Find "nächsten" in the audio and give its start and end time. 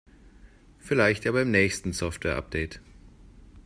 1.51-1.93